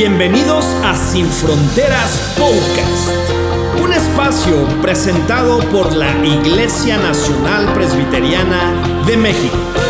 [0.00, 9.89] Bienvenidos a Sin Fronteras Podcast, un espacio presentado por la Iglesia Nacional Presbiteriana de México.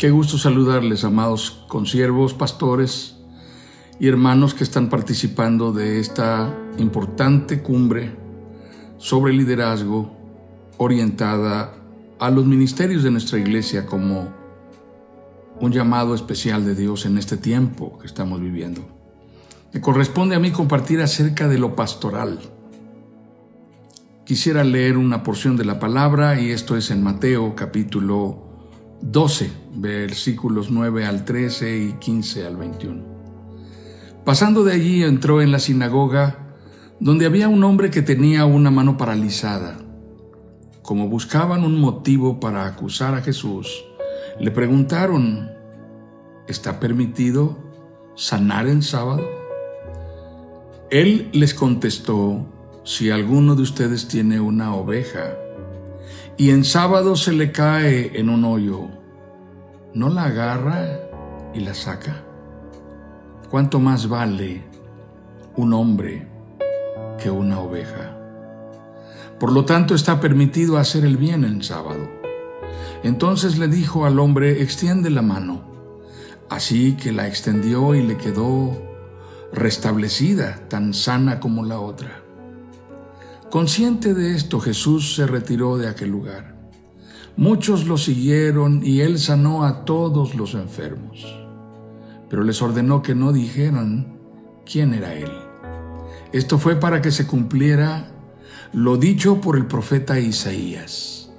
[0.00, 3.16] Qué gusto saludarles, amados consiervos, pastores
[3.98, 8.10] y hermanos que están participando de esta importante cumbre
[8.96, 10.10] sobre liderazgo
[10.78, 11.74] orientada
[12.18, 14.32] a los ministerios de nuestra iglesia como
[15.60, 18.80] un llamado especial de Dios en este tiempo que estamos viviendo.
[19.74, 22.38] Me corresponde a mí compartir acerca de lo pastoral.
[24.24, 28.49] Quisiera leer una porción de la palabra y esto es en Mateo capítulo
[29.02, 33.02] 12, versículos 9 al 13 y 15 al 21.
[34.24, 36.54] Pasando de allí entró en la sinagoga,
[37.00, 39.78] donde había un hombre que tenía una mano paralizada.
[40.82, 43.84] Como buscaban un motivo para acusar a Jesús,
[44.38, 45.50] le preguntaron,
[46.46, 47.58] ¿está permitido
[48.16, 49.26] sanar en sábado?
[50.90, 52.46] Él les contestó,
[52.84, 55.36] si alguno de ustedes tiene una oveja
[56.36, 58.88] y en sábado se le cae en un hoyo,
[59.94, 61.00] ¿no la agarra
[61.54, 62.22] y la saca?
[63.50, 64.62] ¿Cuánto más vale
[65.56, 66.28] un hombre
[67.20, 68.16] que una oveja?
[69.38, 72.10] Por lo tanto, está permitido hacer el bien en sábado.
[73.02, 75.62] Entonces le dijo al hombre, extiende la mano.
[76.50, 78.82] Así que la extendió y le quedó
[79.52, 82.19] restablecida, tan sana como la otra.
[83.50, 86.54] Consciente de esto, Jesús se retiró de aquel lugar.
[87.36, 91.26] Muchos lo siguieron y él sanó a todos los enfermos,
[92.28, 94.20] pero les ordenó que no dijeran
[94.64, 95.32] quién era él.
[96.32, 98.12] Esto fue para que se cumpliera
[98.72, 101.32] lo dicho por el profeta Isaías.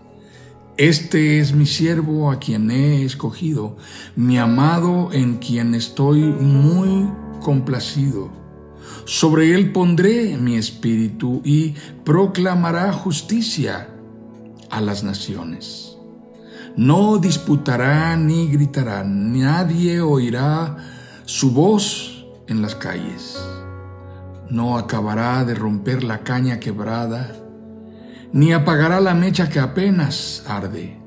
[0.76, 3.78] Este es mi siervo a quien he escogido,
[4.18, 7.10] mi amado en quien estoy muy
[7.42, 8.41] complacido.
[9.06, 13.90] Sobre él pondré mi espíritu y proclamará justicia
[14.70, 15.98] a las naciones.
[16.76, 20.78] No disputará ni gritará, nadie oirá
[21.26, 23.42] su voz en las calles.
[24.50, 27.36] No acabará de romper la caña quebrada,
[28.34, 30.98] ni apagará la mecha que apenas arde,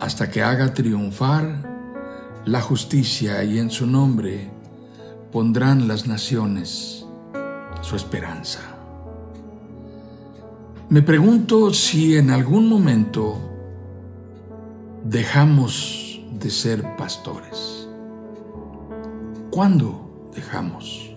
[0.00, 1.70] hasta que haga triunfar
[2.44, 4.50] la justicia y en su nombre
[5.32, 7.06] pondrán las naciones
[7.80, 8.60] su esperanza.
[10.90, 13.38] Me pregunto si en algún momento
[15.02, 17.88] dejamos de ser pastores.
[19.50, 21.16] ¿Cuándo dejamos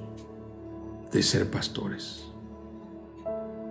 [1.12, 2.24] de ser pastores?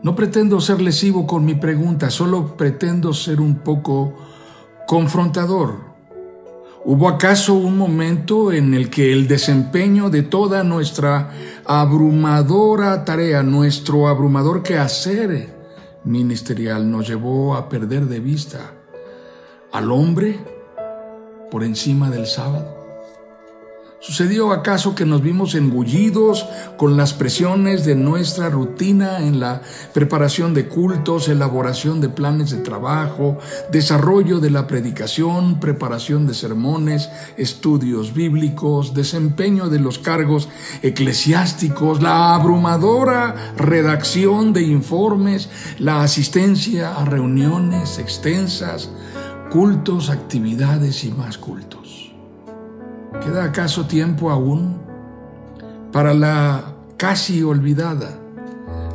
[0.03, 4.13] No pretendo ser lesivo con mi pregunta, solo pretendo ser un poco
[4.87, 5.94] confrontador
[6.87, 11.31] ¿Hubo acaso un momento en el que el desempeño de toda nuestra
[11.65, 15.49] abrumadora tarea, nuestro abrumador quehacer
[16.05, 18.75] ministerial nos llevó a perder de vista
[19.73, 20.39] al hombre
[21.51, 22.84] por encima del sábado?
[24.07, 26.45] ¿Sucedió acaso que nos vimos engullidos
[26.77, 29.63] con las presiones de nuestra rutina en la
[29.95, 33.39] preparación de cultos, elaboración de planes de trabajo,
[33.73, 37.09] desarrollo de la predicación, preparación de sermones,
[37.39, 40.51] estudios bíblicos, desempeño de los cargos
[40.83, 45.49] eclesiásticos, la abrumadora redacción de informes,
[45.79, 48.91] la asistencia a reuniones extensas,
[49.51, 51.84] cultos, actividades y más cultos?
[53.25, 54.83] ¿Queda acaso tiempo aún
[55.93, 58.19] para la casi olvidada,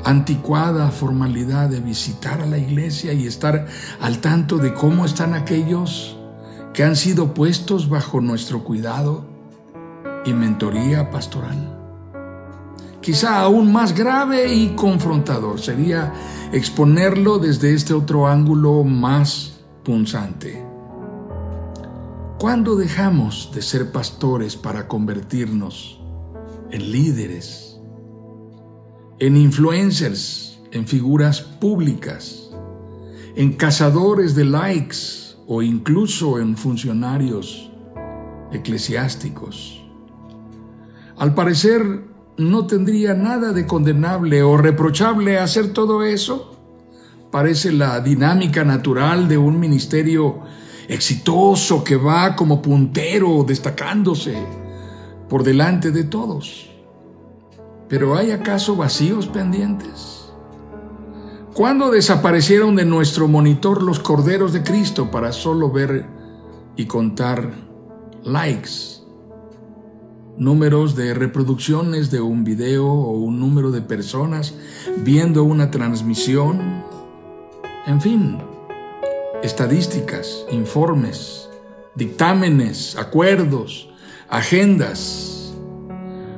[0.06, 3.66] anticuada formalidad de visitar a la iglesia y estar
[4.00, 6.16] al tanto de cómo están aquellos
[6.76, 9.26] que han sido puestos bajo nuestro cuidado
[10.26, 11.76] y mentoría pastoral?
[13.02, 16.14] Quizá aún más grave y confrontador sería
[16.52, 20.69] exponerlo desde este otro ángulo más punzante.
[22.40, 26.00] ¿Cuándo dejamos de ser pastores para convertirnos
[26.72, 27.82] en líderes,
[29.20, 32.50] en influencers, en figuras públicas,
[33.36, 37.70] en cazadores de likes o incluso en funcionarios
[38.54, 39.84] eclesiásticos?
[41.18, 42.06] Al parecer,
[42.38, 46.56] no tendría nada de condenable o reprochable hacer todo eso.
[47.32, 50.42] Parece la dinámica natural de un ministerio
[50.90, 54.36] exitoso que va como puntero, destacándose
[55.30, 56.70] por delante de todos.
[57.88, 60.32] Pero ¿hay acaso vacíos pendientes?
[61.54, 66.08] ¿Cuándo desaparecieron de nuestro monitor los corderos de Cristo para solo ver
[66.76, 67.52] y contar
[68.24, 69.00] likes?
[70.38, 74.56] Números de reproducciones de un video o un número de personas
[75.04, 76.84] viendo una transmisión.
[77.86, 78.38] En fin,
[79.44, 81.50] estadísticas, informes,
[81.96, 83.90] dictámenes, acuerdos,
[84.30, 85.36] agendas.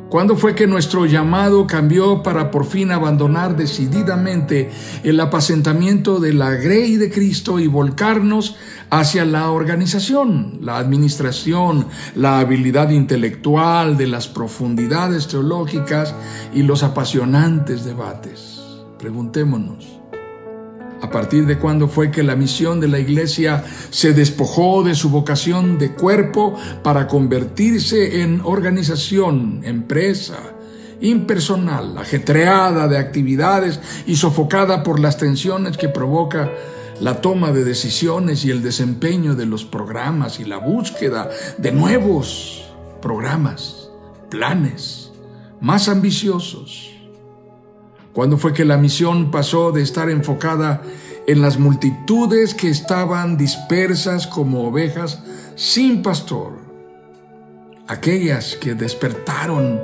[0.10, 4.70] ¿Cuándo fue que nuestro llamado cambió para por fin abandonar decididamente
[5.04, 8.58] el apacentamiento de la grey de Cristo y volcarnos
[8.90, 16.14] hacia la organización, la administración, la habilidad intelectual de las profundidades teológicas
[16.54, 18.60] y los apasionantes debates?
[19.00, 20.01] Preguntémonos.
[21.02, 25.10] ¿A partir de cuándo fue que la misión de la iglesia se despojó de su
[25.10, 30.38] vocación de cuerpo para convertirse en organización, empresa,
[31.02, 36.52] impersonal, ajetreada de actividades y sofocada por las tensiones que provoca
[37.00, 42.64] la toma de decisiones y el desempeño de los programas y la búsqueda de nuevos
[43.02, 43.90] programas,
[44.30, 45.12] planes
[45.62, 47.01] más ambiciosos?
[48.14, 50.82] ¿Cuándo fue que la misión pasó de estar enfocada
[51.28, 55.24] en las multitudes que estaban dispersas como ovejas
[55.56, 56.60] sin pastor?
[57.88, 59.82] Aquellas que despertaron,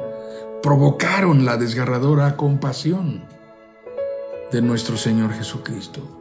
[0.61, 3.23] provocaron la desgarradora compasión
[4.51, 6.17] de nuestro Señor Jesucristo.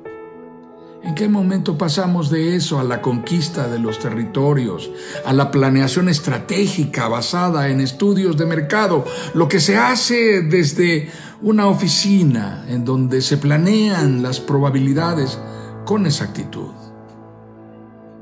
[1.02, 4.90] ¿En qué momento pasamos de eso a la conquista de los territorios,
[5.24, 11.08] a la planeación estratégica basada en estudios de mercado, lo que se hace desde
[11.42, 15.38] una oficina en donde se planean las probabilidades
[15.84, 16.72] con exactitud?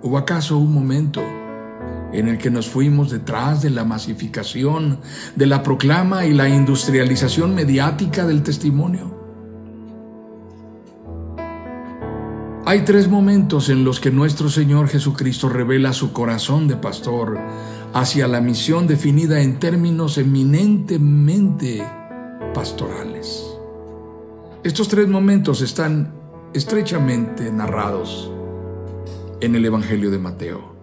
[0.02, 1.23] ¿Hubo acaso un momento
[2.12, 4.99] en el que nos fuimos detrás de la masificación,
[5.37, 9.14] de la proclama y la industrialización mediática del testimonio?
[12.66, 17.38] Hay tres momentos en los que nuestro Señor Jesucristo revela su corazón de pastor
[17.92, 21.85] hacia la misión definida en términos eminentemente
[22.54, 23.44] pastorales.
[24.62, 26.14] Estos tres momentos están
[26.54, 28.30] estrechamente narrados
[29.42, 30.75] en el Evangelio de Mateo.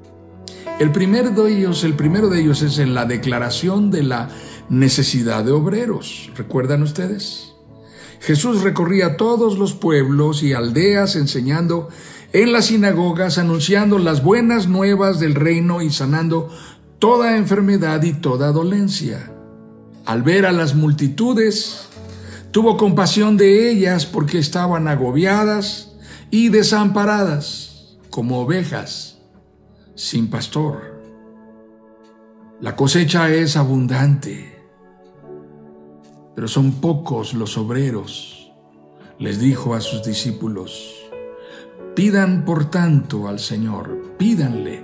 [0.80, 4.30] El primero de ellos, el primero de ellos es en la declaración de la
[4.70, 6.30] necesidad de obreros.
[6.36, 7.54] ¿Recuerdan ustedes?
[8.20, 11.90] Jesús recorría todos los pueblos y aldeas enseñando
[12.34, 16.50] en las sinagogas, anunciando las buenas nuevas del reino y sanando
[17.00, 19.31] toda enfermedad y toda dolencia.
[20.12, 21.88] Al ver a las multitudes,
[22.52, 25.94] tuvo compasión de ellas porque estaban agobiadas
[26.30, 29.20] y desamparadas como ovejas
[29.96, 31.02] sin pastor.
[32.60, 34.52] La cosecha es abundante
[36.36, 38.52] pero son pocos los obreros.
[39.20, 40.96] Les dijo a sus discípulos,
[41.96, 44.84] pidan por tanto al Señor, pídanle,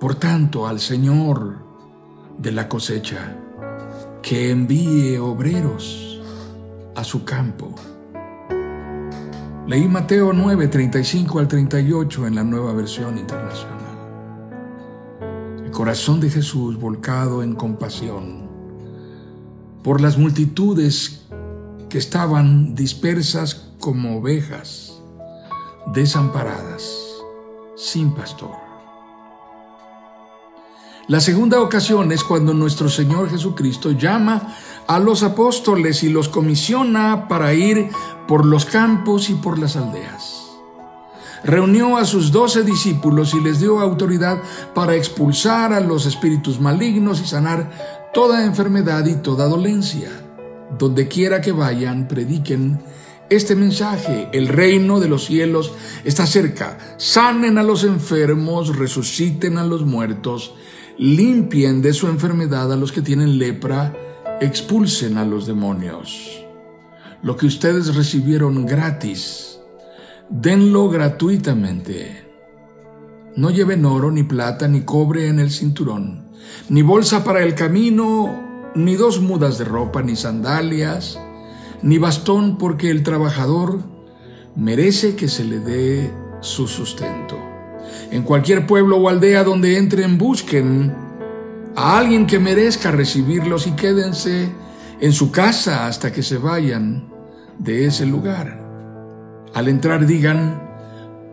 [0.00, 1.58] por tanto al Señor
[2.38, 3.36] de la cosecha,
[4.22, 6.20] que envíe obreros
[6.94, 7.74] a su campo.
[9.66, 13.76] Leí Mateo 9, 35 al 38 en la nueva versión internacional.
[15.64, 18.48] El corazón de Jesús volcado en compasión
[19.82, 21.26] por las multitudes
[21.88, 25.00] que estaban dispersas como ovejas,
[25.92, 26.90] desamparadas,
[27.76, 28.65] sin pastor.
[31.08, 34.56] La segunda ocasión es cuando nuestro Señor Jesucristo llama
[34.88, 37.90] a los apóstoles y los comisiona para ir
[38.26, 40.50] por los campos y por las aldeas.
[41.44, 44.42] Reunió a sus doce discípulos y les dio autoridad
[44.74, 50.10] para expulsar a los espíritus malignos y sanar toda enfermedad y toda dolencia.
[50.76, 52.80] Donde quiera que vayan, prediquen
[53.30, 54.28] este mensaje.
[54.32, 55.72] El reino de los cielos
[56.04, 56.78] está cerca.
[56.96, 60.54] Sanen a los enfermos, resuciten a los muertos,
[60.98, 63.94] limpien de su enfermedad a los que tienen lepra,
[64.40, 66.44] expulsen a los demonios.
[67.22, 69.58] Lo que ustedes recibieron gratis,
[70.28, 72.24] denlo gratuitamente.
[73.36, 76.26] No lleven oro, ni plata, ni cobre en el cinturón
[76.68, 81.18] ni bolsa para el camino, ni dos mudas de ropa, ni sandalias,
[81.82, 83.80] ni bastón, porque el trabajador
[84.54, 87.45] merece que se le dé su sustento.
[88.10, 90.94] En cualquier pueblo o aldea donde entren, busquen
[91.74, 94.48] a alguien que merezca recibirlos y quédense
[95.00, 97.08] en su casa hasta que se vayan
[97.58, 98.60] de ese lugar.
[99.54, 100.62] Al entrar digan,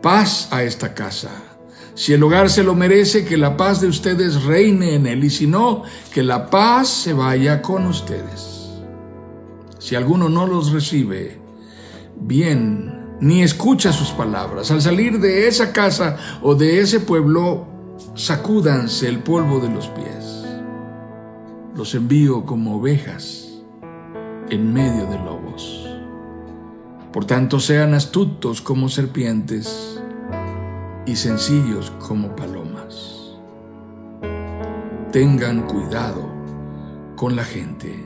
[0.02, 1.30] paz a esta casa.
[1.94, 5.30] Si el hogar se lo merece, que la paz de ustedes reine en él, y
[5.30, 8.70] si no, que la paz se vaya con ustedes.
[9.78, 11.38] Si alguno no los recibe,
[12.20, 17.66] bien, ni escucha sus palabras, al salir de esa casa o de ese pueblo,
[18.14, 20.44] sacúdanse el polvo de los pies.
[21.74, 23.48] Los envío como ovejas
[24.50, 25.88] en medio de lobos.
[27.14, 29.98] Por tanto, sean astutos como serpientes
[31.06, 33.38] y sencillos como palomas.
[35.12, 36.28] Tengan cuidado
[37.16, 38.03] con la gente.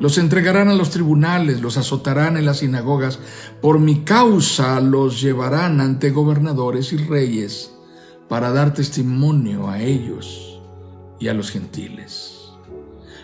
[0.00, 3.20] Los entregarán a los tribunales, los azotarán en las sinagogas.
[3.60, 7.70] Por mi causa los llevarán ante gobernadores y reyes
[8.28, 10.60] para dar testimonio a ellos
[11.20, 12.38] y a los gentiles.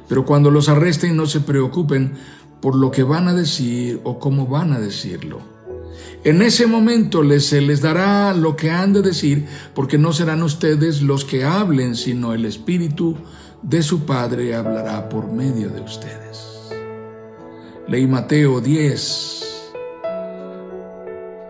[0.08, 2.12] Pero cuando los arresten no se preocupen
[2.60, 5.56] por lo que van a decir o cómo van a decirlo
[6.24, 10.42] en ese momento les, se les dará lo que han de decir, porque no serán
[10.42, 13.16] ustedes los que hablen, sino el Espíritu
[13.62, 16.55] de su Padre hablará por medio de ustedes.
[17.88, 19.72] Leí Mateo 10.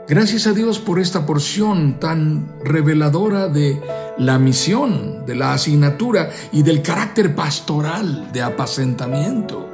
[0.08, 3.82] Gracias a Dios por esta porción tan reveladora de
[4.18, 9.68] la misión, de la asignatura y del carácter pastoral de apacentamiento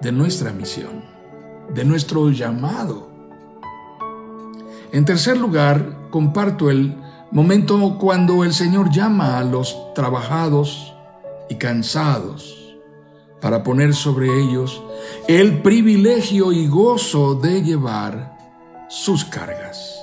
[0.00, 1.04] de nuestra misión,
[1.74, 3.16] de nuestro llamado
[4.92, 6.94] en tercer lugar, comparto el
[7.30, 10.94] momento cuando el Señor llama a los trabajados
[11.50, 12.55] y cansados
[13.40, 14.82] para poner sobre ellos
[15.28, 18.36] el privilegio y gozo de llevar
[18.88, 19.96] sus cargas.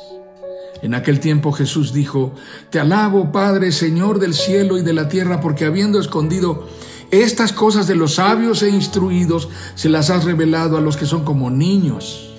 [0.81, 2.33] En aquel tiempo Jesús dijo,
[2.69, 6.67] Te alabo, Padre, Señor del cielo y de la tierra, porque habiendo escondido
[7.09, 11.23] estas cosas de los sabios e instruidos, se las has revelado a los que son
[11.23, 12.33] como niños.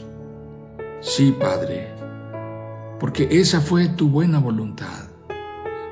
[1.01, 1.89] Sí, Padre,
[3.01, 5.05] porque esa fue tu buena voluntad.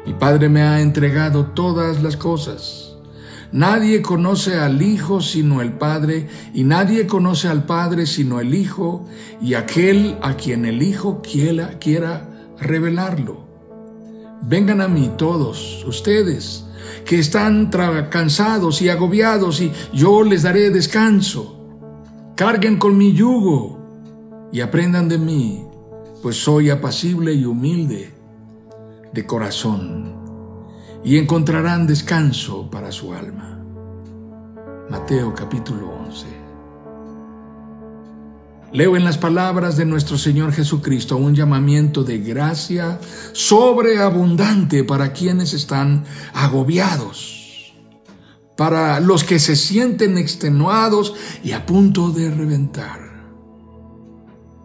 [0.05, 2.92] Mi Padre me ha entregado todas las cosas.
[3.53, 9.07] Nadie conoce al Hijo sino el Padre, y nadie conoce al Padre sino el Hijo,
[9.43, 12.29] y aquel a quien el Hijo quiera, quiera
[12.59, 13.45] revelarlo.
[14.43, 16.65] Vengan a mí todos, ustedes,
[17.05, 17.71] que están
[18.11, 21.59] cansados y agobiados, y yo les daré descanso.
[22.35, 25.65] Carguen con mi yugo y aprendan de mí,
[26.23, 28.11] pues soy apacible y humilde
[29.13, 30.22] de corazón,
[31.05, 33.59] y encontrarán descanso para su alma.
[34.91, 36.27] Mateo capítulo 11.
[38.73, 42.99] Leo en las palabras de nuestro Señor Jesucristo un llamamiento de gracia
[43.33, 47.75] sobreabundante para quienes están agobiados,
[48.57, 53.13] para los que se sienten extenuados y a punto de reventar.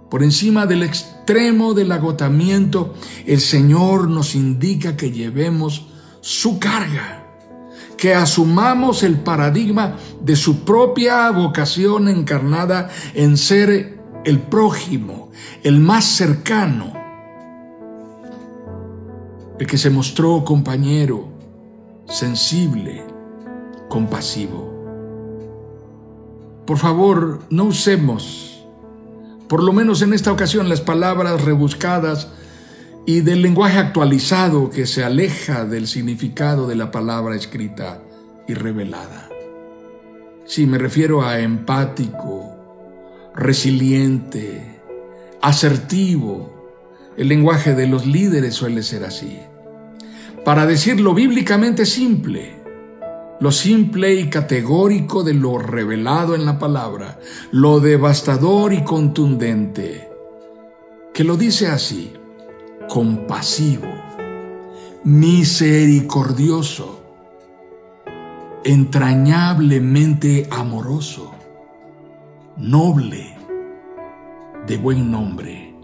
[0.09, 2.93] Por encima del extremo del agotamiento,
[3.25, 5.87] el Señor nos indica que llevemos
[6.27, 7.23] su carga,
[7.95, 15.29] que asumamos el paradigma de su propia vocación encarnada en ser el prójimo,
[15.63, 16.91] el más cercano,
[19.57, 21.29] el que se mostró compañero,
[22.09, 23.05] sensible,
[23.87, 24.73] compasivo.
[26.65, 28.65] Por favor, no usemos,
[29.47, 32.27] por lo menos en esta ocasión, las palabras rebuscadas
[33.09, 38.01] y del lenguaje actualizado que se aleja del significado de la palabra escrita
[38.49, 39.29] y revelada.
[40.45, 42.53] Si me refiero a empático,
[43.33, 44.81] resiliente,
[45.41, 46.53] asertivo.
[47.15, 49.39] El lenguaje de los líderes suele ser así.
[50.43, 52.61] Para decirlo bíblicamente simple,
[53.39, 60.09] lo simple y categórico de lo revelado en la palabra, lo devastador y contundente,
[61.13, 62.11] que lo dice así,
[62.87, 63.87] compasivo,
[65.03, 67.01] misericordioso,
[68.63, 71.37] entrañablemente amoroso
[72.57, 73.37] noble,
[74.65, 75.75] de buen nombre.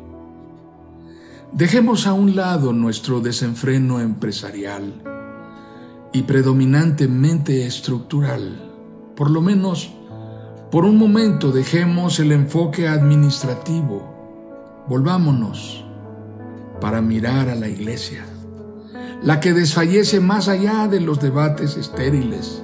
[1.51, 4.91] Dejemos a un lado nuestro desenfreno empresarial
[6.11, 8.71] y predominantemente estructural.
[9.15, 9.93] Por lo menos,
[10.71, 14.83] por un momento dejemos el enfoque administrativo.
[14.87, 15.82] Volvámonos
[16.83, 18.25] para mirar a la iglesia,
[19.23, 22.61] la que desfallece más allá de los debates estériles,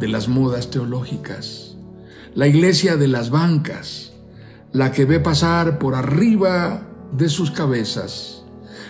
[0.00, 1.76] de las modas teológicas.
[2.34, 4.12] La iglesia de las bancas,
[4.72, 8.42] la que ve pasar por arriba de sus cabezas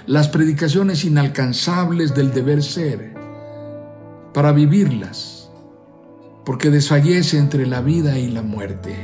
[0.06, 3.12] las predicaciones inalcanzables del deber ser,
[4.32, 5.50] para vivirlas,
[6.46, 8.96] porque desfallece entre la vida y la muerte,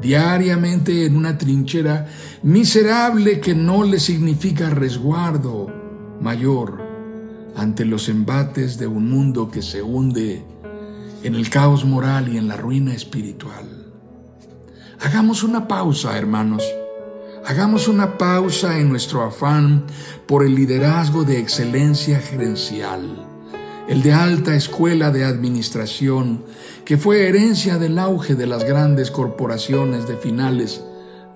[0.00, 2.06] diariamente en una trinchera
[2.42, 5.68] miserable que no le significa resguardo
[6.20, 6.82] mayor
[7.56, 10.44] ante los embates de un mundo que se hunde
[11.22, 13.64] en el caos moral y en la ruina espiritual.
[15.00, 16.62] Hagamos una pausa, hermanos.
[17.46, 19.84] Hagamos una pausa en nuestro afán
[20.26, 23.25] por el liderazgo de excelencia gerencial,
[23.88, 26.42] el de alta escuela de administración,
[26.84, 30.82] que fue herencia del auge de las grandes corporaciones de finales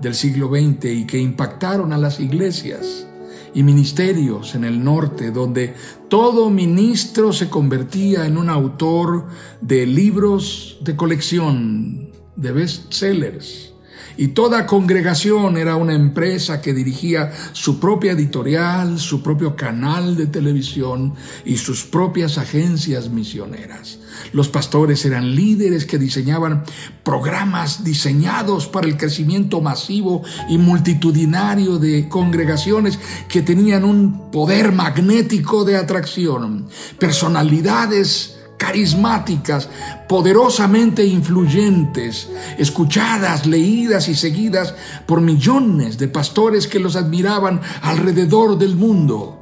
[0.01, 3.07] del siglo XX y que impactaron a las iglesias
[3.55, 5.75] y ministerios en el norte, donde
[6.09, 9.27] todo ministro se convertía en un autor
[9.61, 13.70] de libros de colección, de bestsellers
[14.16, 20.27] y toda congregación era una empresa que dirigía su propia editorial, su propio canal de
[20.27, 23.99] televisión y sus propias agencias misioneras.
[24.33, 26.64] Los pastores eran líderes que diseñaban
[27.03, 35.64] programas diseñados para el crecimiento masivo y multitudinario de congregaciones que tenían un poder magnético
[35.64, 36.68] de atracción,
[36.99, 39.70] personalidades carismáticas,
[40.07, 44.75] poderosamente influyentes, escuchadas, leídas y seguidas
[45.07, 49.40] por millones de pastores que los admiraban alrededor del mundo,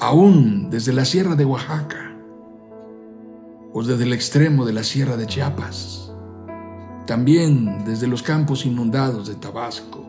[0.00, 2.16] aún desde la sierra de Oaxaca
[3.72, 6.10] o desde el extremo de la sierra de Chiapas,
[7.06, 10.04] también desde los campos inundados de Tabasco,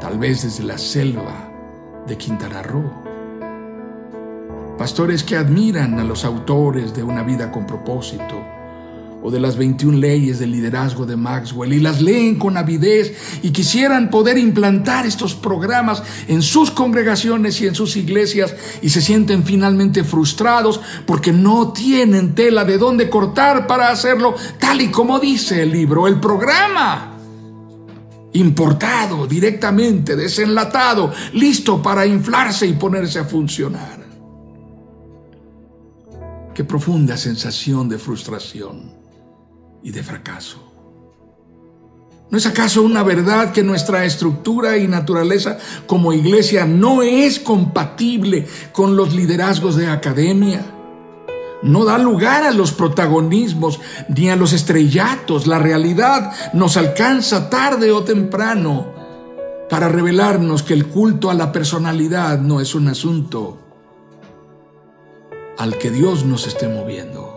[0.00, 1.52] tal vez desde la selva
[2.08, 3.07] de Quintana Roo
[4.78, 8.46] pastores que admiran a los autores de una vida con propósito,
[9.20, 13.50] o de las 21 leyes del liderazgo de Maxwell y las leen con avidez y
[13.50, 19.42] quisieran poder implantar estos programas en sus congregaciones y en sus iglesias y se sienten
[19.42, 25.62] finalmente frustrados porque no tienen tela de dónde cortar para hacerlo tal y como dice
[25.62, 27.16] el libro, el programa
[28.34, 33.97] importado directamente, desenlatado, listo para inflarse y ponerse a funcionar.
[36.58, 38.92] Qué profunda sensación de frustración
[39.80, 40.58] y de fracaso.
[42.32, 48.48] ¿No es acaso una verdad que nuestra estructura y naturaleza como iglesia no es compatible
[48.72, 50.66] con los liderazgos de academia?
[51.62, 55.46] No da lugar a los protagonismos ni a los estrellatos.
[55.46, 58.92] La realidad nos alcanza tarde o temprano
[59.70, 63.67] para revelarnos que el culto a la personalidad no es un asunto
[65.58, 67.34] al que Dios nos esté moviendo.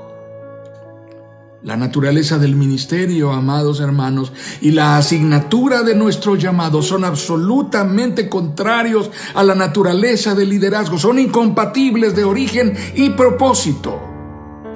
[1.63, 4.31] La naturaleza del ministerio, amados hermanos,
[4.62, 11.19] y la asignatura de nuestro llamado son absolutamente contrarios a la naturaleza del liderazgo, son
[11.19, 13.99] incompatibles de origen y propósito.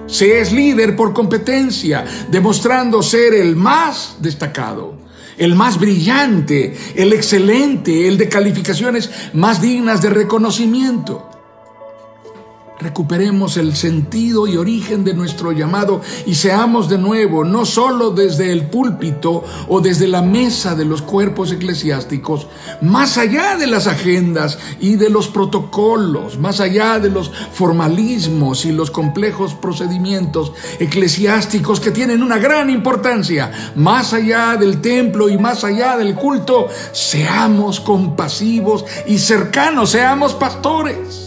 [0.05, 4.93] Se es líder por competencia, demostrando ser el más destacado,
[5.39, 11.34] el más brillante, el excelente, el de calificaciones más dignas de reconocimiento
[12.85, 18.51] recuperemos el sentido y origen de nuestro llamado y seamos de nuevo, no solo desde
[18.51, 22.45] el púlpito o desde la mesa de los cuerpos eclesiásticos,
[22.81, 28.71] más allá de las agendas y de los protocolos, más allá de los formalismos y
[28.71, 35.63] los complejos procedimientos eclesiásticos que tienen una gran importancia, más allá del templo y más
[35.63, 41.24] allá del culto, seamos compasivos y cercanos, seamos pastores.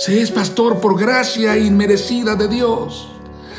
[0.00, 3.06] Se es pastor por gracia inmerecida de Dios.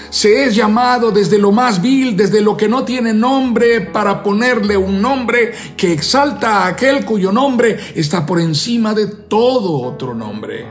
[0.09, 4.75] Se es llamado desde lo más vil, desde lo que no tiene nombre, para ponerle
[4.75, 10.65] un nombre que exalta a aquel cuyo nombre está por encima de todo otro nombre.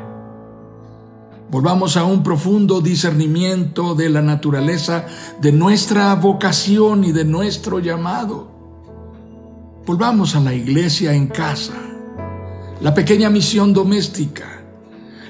[1.49, 5.07] Volvamos a un profundo discernimiento de la naturaleza
[5.41, 8.51] de nuestra vocación y de nuestro llamado.
[9.87, 11.75] Volvamos a la iglesia en casa,
[12.81, 14.60] la pequeña misión doméstica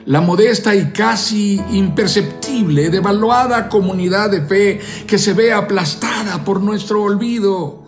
[0.07, 7.03] la modesta y casi imperceptible, devaluada comunidad de fe que se ve aplastada por nuestro
[7.03, 7.85] olvido,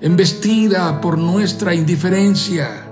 [0.00, 2.86] embestida por nuestra indiferencia,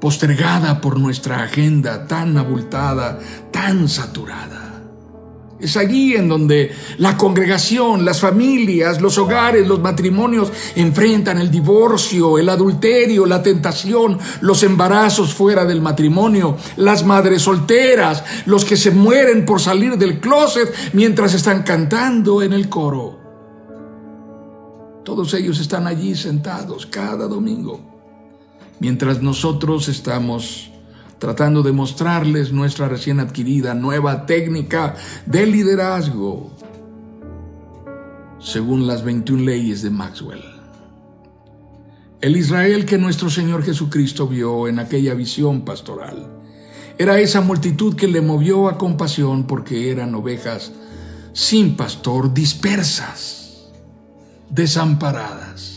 [0.00, 3.18] postergada por nuestra agenda tan abultada,
[3.50, 4.59] tan saturada.
[5.60, 12.38] Es allí en donde la congregación, las familias, los hogares, los matrimonios enfrentan el divorcio,
[12.38, 18.90] el adulterio, la tentación, los embarazos fuera del matrimonio, las madres solteras, los que se
[18.90, 23.18] mueren por salir del closet mientras están cantando en el coro.
[25.04, 27.80] Todos ellos están allí sentados cada domingo,
[28.78, 30.69] mientras nosotros estamos
[31.20, 36.50] tratando de mostrarles nuestra recién adquirida nueva técnica de liderazgo
[38.40, 40.42] según las 21 leyes de Maxwell.
[42.22, 46.26] El Israel que nuestro Señor Jesucristo vio en aquella visión pastoral
[46.98, 50.72] era esa multitud que le movió a compasión porque eran ovejas
[51.34, 53.68] sin pastor, dispersas,
[54.48, 55.69] desamparadas.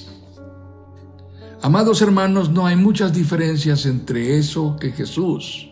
[1.64, 5.70] Amados hermanos, no hay muchas diferencias entre eso que Jesús,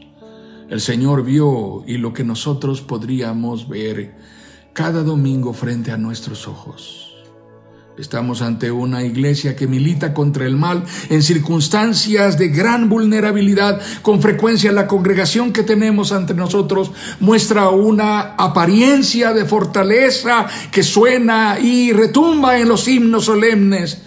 [0.70, 4.16] el Señor, vio y lo que nosotros podríamos ver
[4.72, 7.14] cada domingo frente a nuestros ojos.
[7.98, 13.82] Estamos ante una iglesia que milita contra el mal en circunstancias de gran vulnerabilidad.
[14.02, 21.60] Con frecuencia la congregación que tenemos ante nosotros muestra una apariencia de fortaleza que suena
[21.60, 24.04] y retumba en los himnos solemnes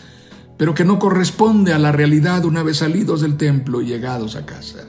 [0.57, 4.47] pero que no corresponde a la realidad una vez salidos del templo y llegados a
[4.47, 4.87] casa.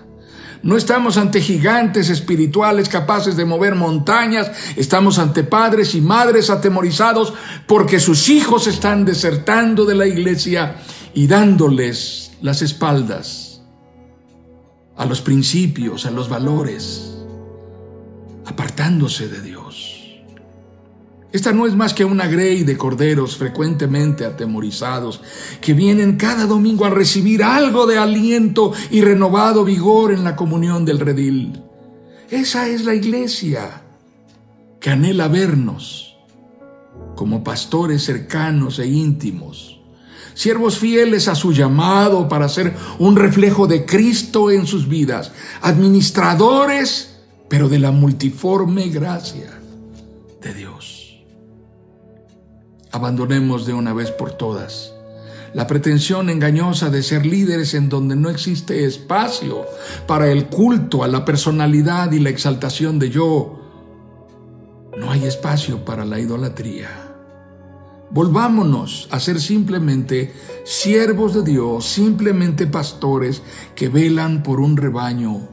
[0.64, 7.34] No estamos ante gigantes espirituales capaces de mover montañas, estamos ante padres y madres atemorizados
[7.68, 10.78] porque sus hijos están desertando de la iglesia
[11.14, 13.62] y dándoles las espaldas
[14.98, 17.16] a los principios, a los valores,
[18.46, 19.55] apartándose de Dios.
[21.36, 25.20] Esta no es más que una grey de corderos frecuentemente atemorizados
[25.60, 30.86] que vienen cada domingo a recibir algo de aliento y renovado vigor en la comunión
[30.86, 31.62] del redil.
[32.30, 33.82] Esa es la iglesia
[34.80, 36.16] que anhela vernos
[37.18, 39.82] como pastores cercanos e íntimos,
[40.36, 47.18] siervos fieles a su llamado para ser un reflejo de Cristo en sus vidas, administradores
[47.50, 49.60] pero de la multiforme gracia
[50.42, 50.95] de Dios.
[52.96, 54.94] Abandonemos de una vez por todas
[55.54, 59.66] la pretensión engañosa de ser líderes en donde no existe espacio
[60.08, 63.62] para el culto a la personalidad y la exaltación de yo.
[64.98, 66.90] No hay espacio para la idolatría.
[68.12, 70.34] Volvámonos a ser simplemente
[70.66, 73.42] siervos de Dios, simplemente pastores
[73.76, 75.50] que velan por un rebaño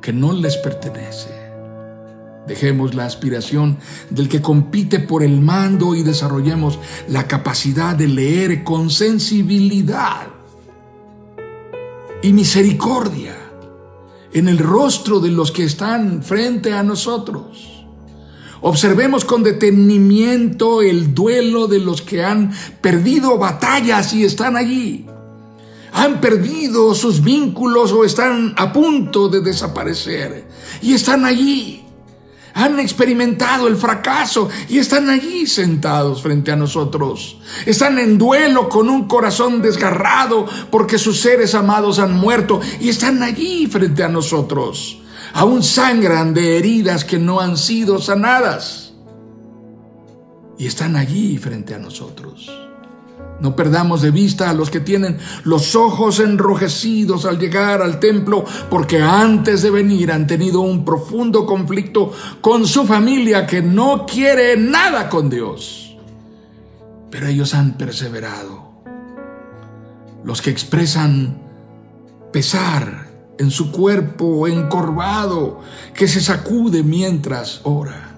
[0.00, 1.43] que no les pertenece.
[2.46, 3.78] Dejemos la aspiración
[4.10, 6.78] del que compite por el mando y desarrollemos
[7.08, 10.26] la capacidad de leer con sensibilidad
[12.22, 13.34] y misericordia
[14.32, 17.86] en el rostro de los que están frente a nosotros.
[18.60, 22.52] Observemos con detenimiento el duelo de los que han
[22.82, 25.06] perdido batallas y están allí.
[25.92, 30.46] Han perdido sus vínculos o están a punto de desaparecer
[30.82, 31.83] y están allí
[32.54, 37.36] han experimentado el fracaso y están allí sentados frente a nosotros.
[37.66, 43.22] Están en duelo con un corazón desgarrado porque sus seres amados han muerto y están
[43.22, 45.00] allí frente a nosotros.
[45.32, 48.94] Aún sangran de heridas que no han sido sanadas.
[50.56, 52.63] Y están allí frente a nosotros.
[53.40, 58.44] No perdamos de vista a los que tienen los ojos enrojecidos al llegar al templo
[58.70, 64.56] porque antes de venir han tenido un profundo conflicto con su familia que no quiere
[64.56, 65.96] nada con Dios.
[67.10, 68.72] Pero ellos han perseverado.
[70.24, 71.42] Los que expresan
[72.32, 75.60] pesar en su cuerpo encorvado
[75.92, 78.16] que se sacude mientras ora.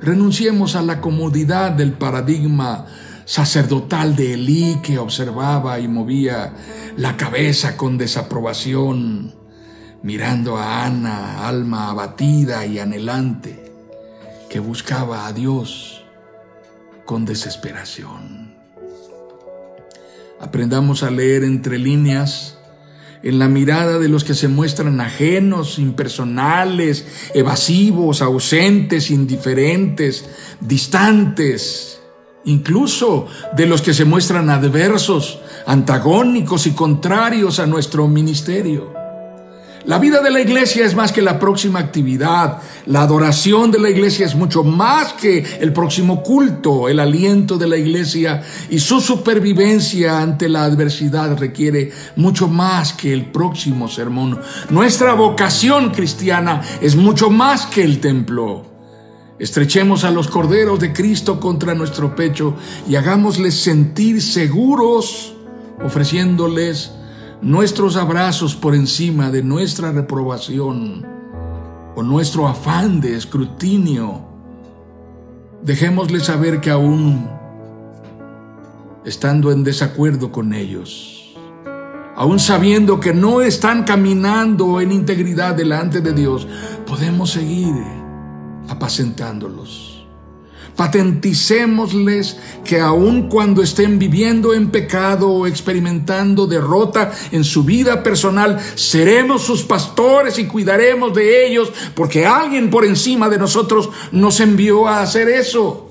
[0.00, 2.86] Renunciemos a la comodidad del paradigma
[3.30, 6.52] sacerdotal de Elí que observaba y movía
[6.96, 9.36] la cabeza con desaprobación,
[10.02, 13.72] mirando a Ana, alma abatida y anhelante,
[14.48, 16.04] que buscaba a Dios
[17.04, 18.52] con desesperación.
[20.40, 22.58] Aprendamos a leer entre líneas
[23.22, 30.28] en la mirada de los que se muestran ajenos, impersonales, evasivos, ausentes, indiferentes,
[30.60, 31.99] distantes,
[32.44, 33.26] incluso
[33.56, 39.00] de los que se muestran adversos, antagónicos y contrarios a nuestro ministerio.
[39.86, 42.58] La vida de la iglesia es más que la próxima actividad.
[42.86, 46.88] La adoración de la iglesia es mucho más que el próximo culto.
[46.88, 53.12] El aliento de la iglesia y su supervivencia ante la adversidad requiere mucho más que
[53.12, 54.38] el próximo sermón.
[54.68, 58.69] Nuestra vocación cristiana es mucho más que el templo.
[59.40, 65.34] Estrechemos a los corderos de Cristo contra nuestro pecho y hagámosles sentir seguros,
[65.82, 66.92] ofreciéndoles
[67.40, 71.06] nuestros abrazos por encima de nuestra reprobación
[71.96, 74.26] o nuestro afán de escrutinio.
[75.62, 77.26] Dejémosles saber que aún
[79.06, 81.34] estando en desacuerdo con ellos,
[82.14, 86.46] aún sabiendo que no están caminando en integridad delante de Dios,
[86.86, 87.74] podemos seguir
[88.68, 90.00] apacentándolos.
[90.76, 98.58] Patenticémosles que aun cuando estén viviendo en pecado o experimentando derrota en su vida personal,
[98.76, 104.88] seremos sus pastores y cuidaremos de ellos porque alguien por encima de nosotros nos envió
[104.88, 105.90] a hacer eso.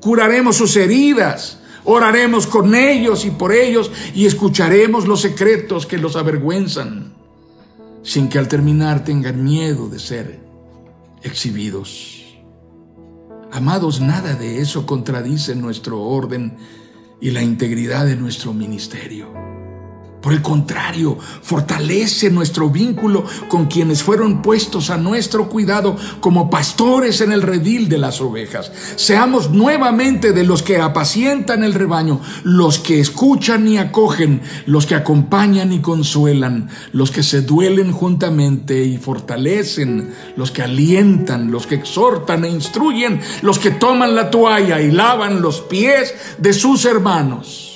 [0.00, 6.16] Curaremos sus heridas, oraremos con ellos y por ellos y escucharemos los secretos que los
[6.16, 7.14] avergüenzan,
[8.02, 10.49] sin que al terminar tengan miedo de ser
[11.22, 12.24] exhibidos.
[13.52, 16.56] Amados, nada de eso contradice nuestro orden
[17.20, 19.59] y la integridad de nuestro ministerio.
[20.20, 27.22] Por el contrario, fortalece nuestro vínculo con quienes fueron puestos a nuestro cuidado como pastores
[27.22, 28.70] en el redil de las ovejas.
[28.96, 34.94] Seamos nuevamente de los que apacientan el rebaño, los que escuchan y acogen, los que
[34.94, 41.76] acompañan y consuelan, los que se duelen juntamente y fortalecen, los que alientan, los que
[41.76, 47.69] exhortan e instruyen, los que toman la toalla y lavan los pies de sus hermanos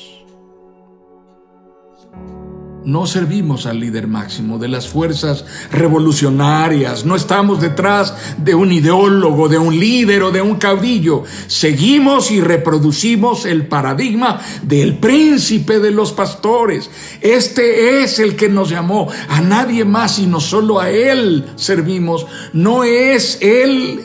[2.85, 9.49] no servimos al líder máximo de las fuerzas revolucionarias, no estamos detrás de un ideólogo,
[9.49, 11.25] de un líder o de un caudillo.
[11.47, 16.91] Seguimos y reproducimos el paradigma del príncipe de los pastores.
[17.21, 22.27] Este es el que nos llamó, a nadie más sino solo a él servimos.
[22.53, 24.01] No es él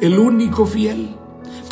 [0.00, 1.21] el único fiel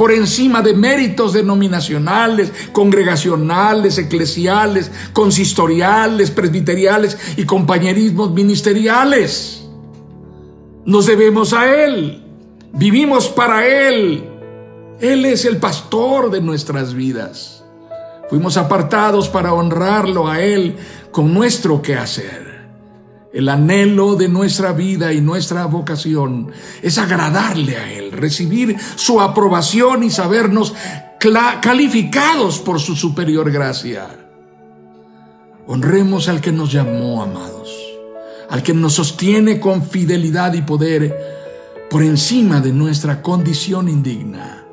[0.00, 9.62] por encima de méritos denominacionales, congregacionales, eclesiales, consistoriales, presbiteriales y compañerismos ministeriales.
[10.86, 12.24] Nos debemos a Él.
[12.72, 14.24] Vivimos para Él.
[15.02, 17.62] Él es el pastor de nuestras vidas.
[18.30, 20.76] Fuimos apartados para honrarlo a Él
[21.10, 22.49] con nuestro quehacer.
[23.32, 26.50] El anhelo de nuestra vida y nuestra vocación
[26.82, 30.74] es agradarle a Él, recibir su aprobación y sabernos
[31.62, 34.08] calificados por su superior gracia.
[35.66, 37.70] Honremos al que nos llamó, amados,
[38.48, 41.38] al que nos sostiene con fidelidad y poder
[41.88, 44.64] por encima de nuestra condición indigna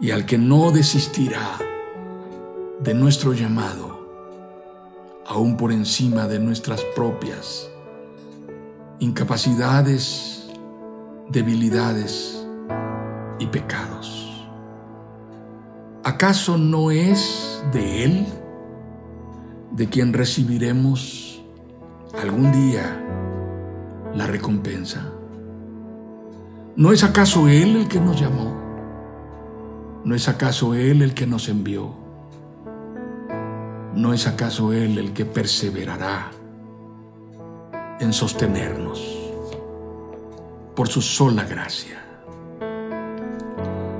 [0.00, 1.58] y al que no desistirá
[2.80, 3.87] de nuestro llamado
[5.28, 7.70] aún por encima de nuestras propias
[8.98, 10.48] incapacidades,
[11.28, 12.44] debilidades
[13.38, 14.48] y pecados.
[16.02, 18.26] ¿Acaso no es de Él
[19.72, 21.44] de quien recibiremos
[22.20, 23.04] algún día
[24.14, 25.12] la recompensa?
[26.74, 28.56] ¿No es acaso Él el que nos llamó?
[30.04, 31.97] ¿No es acaso Él el que nos envió?
[33.98, 36.30] ¿No es acaso Él el que perseverará
[37.98, 39.02] en sostenernos
[40.76, 42.00] por su sola gracia?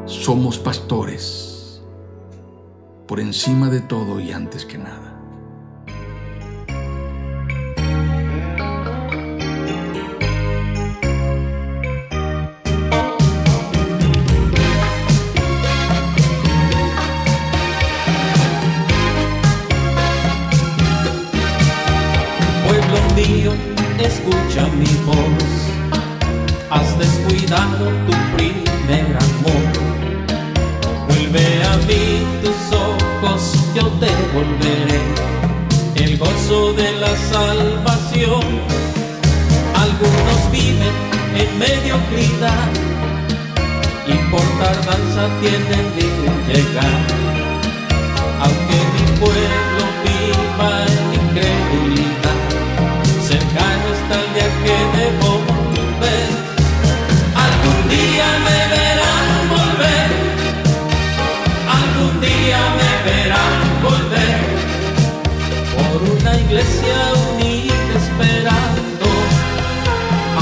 [0.06, 1.82] Somos pastores
[3.08, 5.17] por encima de todo y antes que nada.
[44.68, 46.06] Tardanza tienen de
[46.48, 47.00] llegar.
[48.42, 52.38] Aunque mi pueblo viva en incredulidad
[53.30, 56.28] cercano está el día que debo volver.
[57.46, 60.10] Algún día me verán volver,
[61.80, 63.56] algún día me verán
[63.88, 64.40] volver.
[65.76, 66.98] Por una iglesia
[67.30, 69.08] unida esperando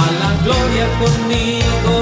[0.03, 1.96] a la gloria conmigo,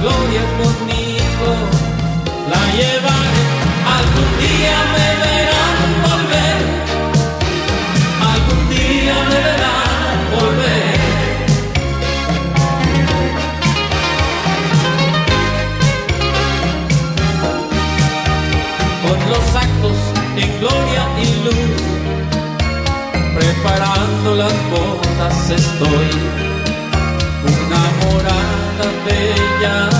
[0.00, 1.50] gloria conmigo
[2.50, 3.44] la llevaré.
[3.98, 5.27] Algún día me
[24.38, 26.10] las bodas estoy.
[27.54, 29.90] Una morada bella,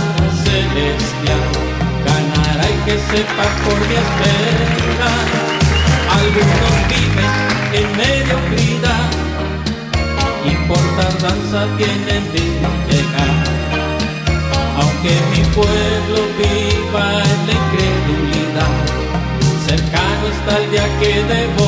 [0.44, 1.46] celestial,
[2.07, 5.11] ganará y que sepa por mi espera.
[6.20, 7.37] Algunos viven
[7.79, 9.09] en mediocridad
[10.51, 12.44] y por tardanza tienen de
[12.88, 13.37] llegar.
[14.81, 18.74] Aunque mi pueblo viva en la incredulidad,
[19.66, 21.68] cercano está el día que debo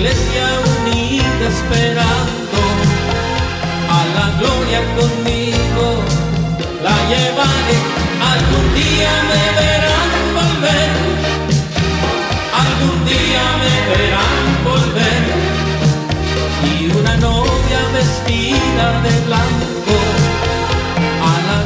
[0.00, 0.46] iglesia
[0.78, 2.60] unida esperando
[3.96, 5.84] a la gloria conmigo,
[6.82, 7.78] la llevaré,
[8.32, 10.90] algún día me verán volver,
[12.64, 15.22] algún día me verán volver,
[16.72, 19.70] y una novia vestida de blanco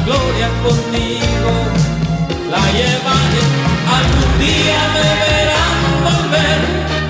[0.05, 1.51] gloria conmigo
[2.51, 3.43] la llevaré.
[3.97, 7.04] Algún día me verán volver.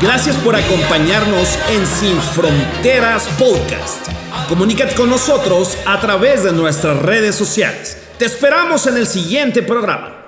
[0.00, 4.06] Gracias por acompañarnos en Sin Fronteras Podcast.
[4.48, 7.96] Comunícate con nosotros a través de nuestras redes sociales.
[8.18, 10.25] Te esperamos en el siguiente programa.